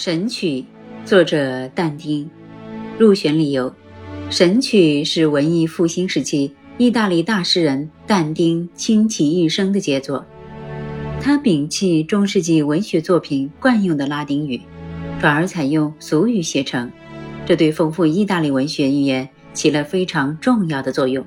[0.02, 0.46] 《神曲》
[1.04, 2.26] 作者但丁，
[2.98, 3.68] 入选理由：
[4.30, 10.24] 《神曲》是文艺复兴时期意大利大诗人但丁倾其一生的杰作。
[11.20, 14.58] 他摒弃中世纪文学作品惯用的拉丁语，
[15.20, 16.90] 转而采用俗语写成，
[17.44, 21.22] 这对丰富意大利文学语言起了非常重要的作用。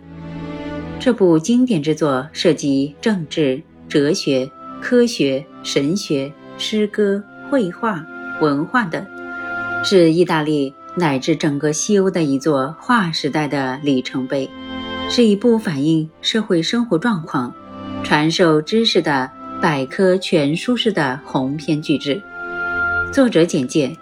[0.99, 4.49] 这部经典之作涉及政治、哲学、
[4.81, 8.03] 科学、神学、诗歌、绘画。
[8.43, 9.05] 文化等，
[9.85, 14.49] 是意大利乃至整个西欧的一座划时代的里程碑，
[15.09, 17.55] 是一部反映社会生活状况、
[18.03, 22.21] 传授知识的百科全书式的鸿篇巨制。
[23.13, 23.95] 作者简介：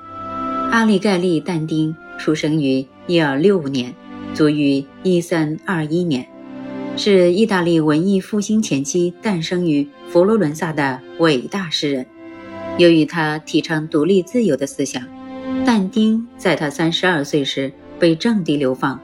[0.72, 3.94] 阿里盖利·但丁出生于1265年，
[4.34, 6.28] 卒于1321年，
[6.98, 12.04] 是意大利文艺复兴前期诞生于佛罗伦萨的伟大诗人。
[12.78, 15.04] 由于他提倡独立自由的思想，
[15.66, 19.00] 但丁在他三十二岁时被政敌流放。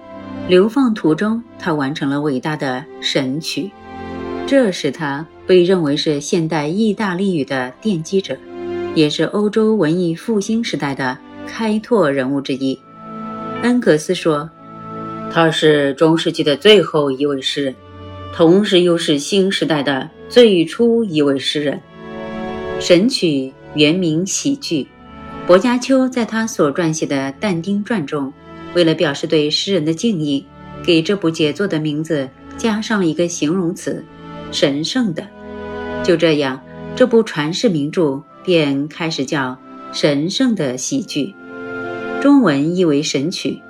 [0.47, 3.63] 流放途中，他完成了伟大的《神曲》，
[4.47, 8.37] 这使他被认为是现代意大利语的奠基者，
[8.95, 12.79] 也是欧洲文艺复兴时代的开拓人物之一。
[13.63, 14.49] 恩格斯说
[15.29, 17.75] ：“他是中世纪的最后一位诗人，
[18.33, 21.81] 同时又是新时代的最初一位诗人。”
[22.81, 23.27] 《神曲》。
[23.77, 24.87] 原名喜剧，
[25.45, 28.33] 薄伽丘在他所撰写的《但丁传》中，
[28.73, 30.43] 为了表示对诗人的敬意，
[30.83, 34.03] 给这部杰作的名字加上了一个形容词
[34.51, 35.27] “神圣的”。
[36.03, 36.59] 就这样，
[36.95, 39.51] 这部传世名著便开始叫
[39.93, 41.35] 《神圣的喜剧》，
[42.21, 43.61] 中文译为《神曲》。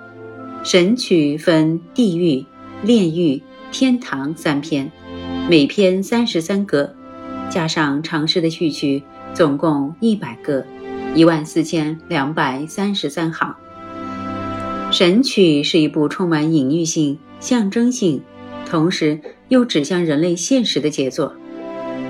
[0.69, 2.45] 《神曲》分地狱、
[2.81, 4.89] 炼狱、天堂三篇，
[5.49, 6.95] 每篇三十三格，
[7.49, 9.03] 加上长诗的序曲。
[9.37, 10.65] 总共一百个，
[11.13, 13.55] 一万四千两百三十三行。
[14.91, 18.23] 《神曲》是一部充满隐喻性、象征性，
[18.65, 21.35] 同时又指向人类现实的杰作。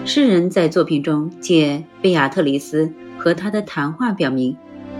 [0.05, 4.55] 诗人在作品中借贝亚特里斯和他的谈话，表明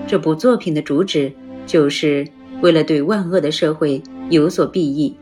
[0.05, 1.31] 这部作品的主旨
[1.65, 2.27] 就是
[2.59, 5.15] 为了对万恶的社会有所裨益。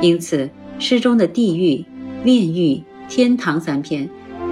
[0.00, 0.48] 因此，
[0.78, 1.84] 诗中的地狱、
[2.22, 4.08] 炼狱、天堂三篇。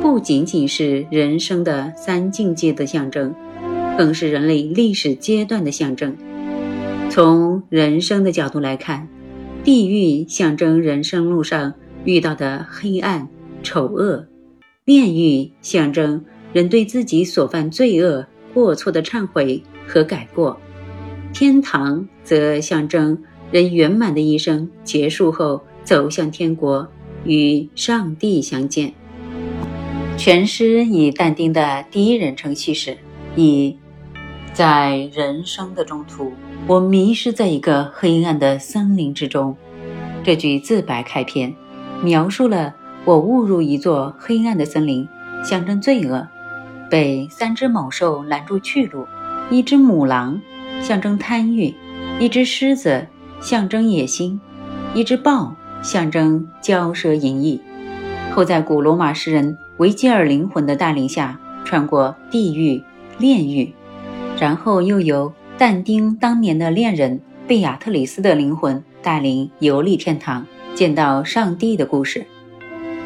[0.08, 3.34] 不仅仅是人生的三境界的象征，
[3.98, 6.16] 更是人类历史阶段的象征。
[7.10, 9.08] 从人生的角度来看，
[9.64, 11.74] 地狱象征人生路上
[12.04, 13.28] 遇到的黑暗、
[13.64, 14.28] 丑恶；
[14.84, 18.24] 炼狱象征人对自己所犯罪恶
[18.54, 20.56] 过错的忏悔和改过；
[21.34, 23.18] 天堂则象征
[23.50, 26.88] 人圆满的一生结束后走向天国，
[27.24, 28.94] 与上帝相见。
[30.16, 32.96] 全诗以但丁的第一人称叙事，
[33.36, 33.76] 以
[34.54, 36.32] 在人生的中途，
[36.66, 39.54] 我迷失在一个黑暗的森林之中。
[40.24, 41.54] 这句自白开篇，
[42.02, 42.74] 描述了
[43.04, 45.06] 我误入一座黑暗的森林，
[45.44, 46.26] 象征罪恶，
[46.90, 49.06] 被三只猛兽拦住去路，
[49.50, 50.40] 一只母狼
[50.80, 51.74] 象征贪欲，
[52.18, 53.06] 一只狮子
[53.40, 54.40] 象征野心，
[54.94, 57.60] 一只豹象征骄奢淫逸。
[58.34, 59.58] 后在古罗马诗人。
[59.78, 62.82] 维吉尔灵魂的带领下，穿过地狱、
[63.18, 63.74] 炼狱，
[64.38, 72.24] 然后又由但丁当年的恋人贝亚特里斯的灵魂带领游历天堂，见到上帝的故事。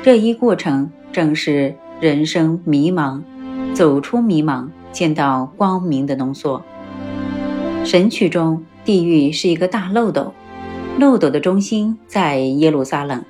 [0.03, 3.20] 这一过程正是人生迷茫，
[3.75, 6.62] 走出迷茫，见到光明的浓缩。
[7.84, 10.32] 神曲中，地狱是一个大漏斗，
[10.98, 13.25] 漏斗的中心在耶路撒冷，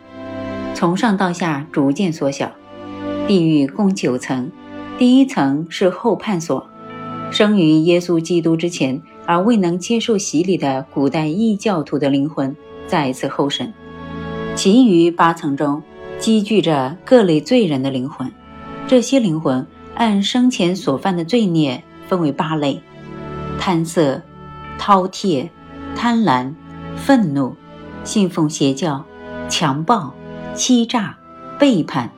[0.74, 2.52] 从上到下逐渐缩小。
[3.30, 4.50] 地狱共九层，
[4.98, 6.66] 第一层是后判所，
[7.30, 12.56] 生于耶稣基督之前而未能接受洗礼的古代异教徒的灵魂
[12.88, 13.72] 再次候审。
[14.56, 15.80] 其余八层中
[16.18, 18.28] 积聚着各类罪人的灵魂，
[18.88, 19.64] 这些灵魂
[19.94, 22.82] 按生前所犯的罪孽分为八类：
[23.60, 24.20] 贪色、
[24.76, 25.48] 饕餮、
[25.94, 26.52] 贪婪、
[26.96, 27.54] 愤怒、
[28.02, 29.04] 信奉邪教、
[29.48, 30.12] 强暴、
[30.52, 31.16] 欺诈、
[31.60, 32.10] 背叛。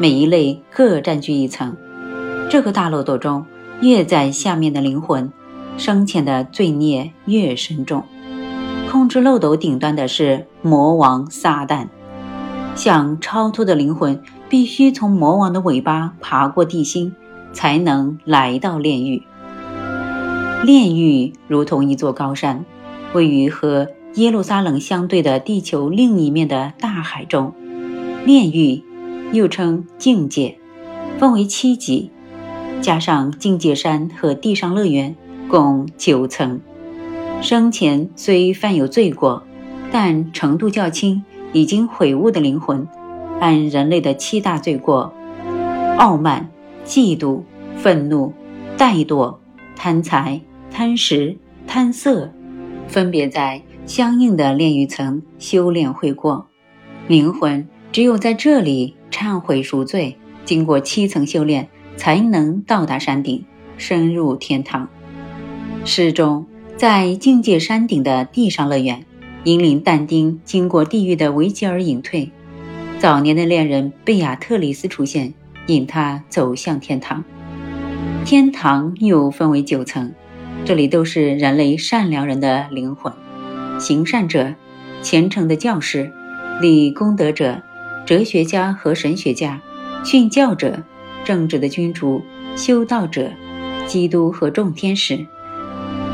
[0.00, 1.76] 每一类各占据一层，
[2.48, 3.44] 这个大漏斗中，
[3.80, 5.32] 越在下面的灵魂，
[5.76, 8.04] 生前的罪孽越深重。
[8.88, 11.88] 控制漏斗顶端的是魔王撒旦，
[12.76, 17.12] 想超脱的灵魂必须从魔王的尾巴爬过地心，
[17.52, 19.24] 才能来到炼狱。
[20.62, 22.64] 炼狱如同一座高山，
[23.14, 27.52] 位于和耶路撒冷相对的地球另一面的大海中。
[28.24, 28.84] 炼狱。
[29.32, 30.58] 又称境界，
[31.18, 32.10] 分为七级，
[32.80, 35.14] 加上境界山和地上乐园，
[35.48, 36.60] 共九层。
[37.40, 39.42] 生前虽犯有罪过，
[39.92, 41.22] 但程度较轻，
[41.52, 42.86] 已经悔悟的灵魂，
[43.40, 45.12] 按人类的七大罪过：
[45.98, 46.48] 傲慢、
[46.84, 47.42] 嫉妒、
[47.76, 48.32] 愤怒、
[48.76, 49.36] 怠惰、
[49.76, 50.40] 贪财、
[50.70, 51.36] 贪食、
[51.66, 52.32] 贪色，
[52.88, 56.46] 分别在相应的炼狱层修炼悔过。
[57.06, 61.66] 灵魂只有在这里忏悔赎罪，经过七层修炼，
[61.96, 63.44] 才能到达山顶，
[63.76, 64.88] 深入天堂。
[65.84, 66.46] 诗中。
[66.76, 69.04] 在境界山顶的地上乐园，
[69.42, 72.30] 引领但丁经过地狱的维吉尔隐退。
[73.00, 75.34] 早年的恋人贝亚特里斯出现，
[75.66, 77.24] 引他走向天堂。
[78.24, 80.12] 天堂又分为九层，
[80.64, 83.12] 这里都是人类善良人的灵魂：
[83.80, 84.54] 行善者、
[85.02, 86.12] 虔诚的教师、
[86.62, 87.60] 立功德者、
[88.08, 89.60] 哲学家和神学家、
[90.02, 90.82] 训教者、
[91.26, 92.22] 正直的君主、
[92.56, 93.30] 修道者、
[93.86, 95.26] 基督和众天使。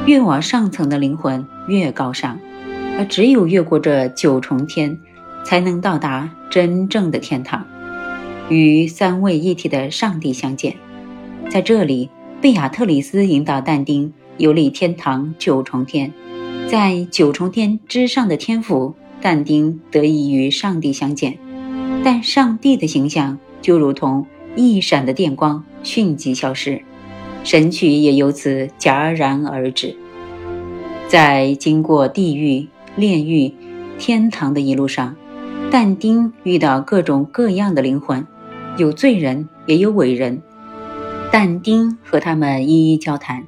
[0.05, 2.41] 越往上层的灵魂越高尚，
[2.99, 4.99] 而只有越过这九重天，
[5.45, 7.65] 才能到达真正的天堂，
[8.49, 10.75] 与三位一体的上帝相见。
[11.49, 12.11] 在这里，
[12.41, 16.13] 贝亚特里斯引导但丁游历天堂九重天，
[16.69, 21.39] 在九重天之上的天府，但丁得以与上帝相见。
[22.05, 26.83] 但上帝的形象就如同一闪的电光，迅即消失。
[27.43, 29.97] 神曲也由此戛然而止。
[31.09, 33.53] 在经过地狱、炼狱、
[33.99, 35.17] 天堂的一路上，
[35.71, 38.27] 但丁遇到各种各样的灵魂，
[38.77, 40.43] 有罪人，也有伟人。
[41.33, 43.45] 但丁和他们一一交谈，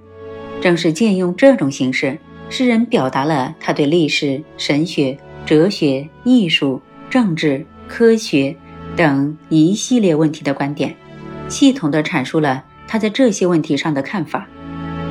[0.61, 2.19] 正是借用这种形式，
[2.49, 8.57] 诗人表达了他对历史、神学、哲学、艺术、政治、科学
[8.97, 10.97] 等一系列问题的观点，
[11.49, 12.65] 系统地阐述了。
[12.89, 14.47] 他在这些问题上的看法，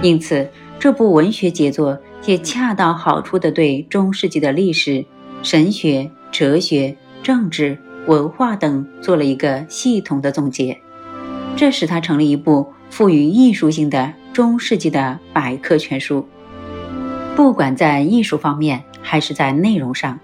[0.02, 0.50] 因此
[0.80, 5.06] 这部文学杰作也恰到好处地对中世纪的历史、
[5.44, 7.78] 神学、哲学、政治、
[8.08, 10.80] 文化等做了一个系统的总结，
[11.58, 16.26] 这使它成了一部富于艺术性的中世纪的百科全书。
[17.36, 20.18] 不管在艺术方面还是在内容上，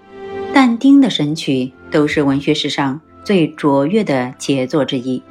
[0.54, 1.52] 但丁的《神曲》
[1.92, 5.22] 都是文学史上最卓越的杰作之一。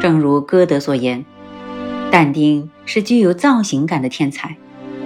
[0.00, 1.24] 正如歌德所言。
[2.10, 4.56] 但丁是具有造型感的天才，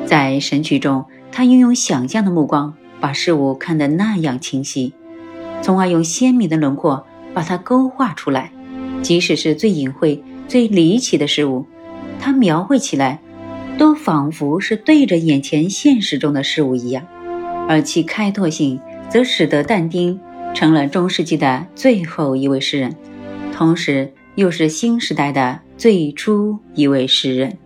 [0.04, 4.92] 在《神曲》中，他运用想象的目光，把事物看得那样清晰，
[5.62, 8.52] 从而用鲜明的轮廓把它勾画出来。
[9.00, 11.64] 即使是最隐晦、最离奇的事物，
[12.20, 13.20] 他描绘起来，
[13.78, 17.06] 都仿佛是对着眼前现实中的事物一样。
[17.68, 18.78] 而其开拓性，
[19.08, 20.18] 则使得但丁
[20.54, 22.94] 成了中世纪的最后一位诗人，
[23.52, 25.60] 同时又是新时代的。
[25.76, 27.56] 最初一位诗人。